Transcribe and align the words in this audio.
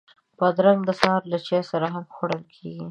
بادرنګ 0.37 0.79
د 0.85 0.89
سهار 0.99 1.21
له 1.31 1.37
چای 1.47 1.61
سره 1.71 1.87
هم 1.93 2.05
خوړل 2.15 2.43
کېږي. 2.53 2.79